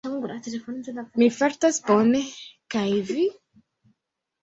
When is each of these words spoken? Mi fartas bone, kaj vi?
Mi 1.23 1.27
fartas 1.37 1.79
bone, 1.91 2.25
kaj 2.77 2.89
vi? 3.15 3.31